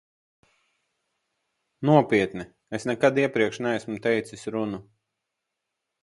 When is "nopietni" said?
1.89-2.45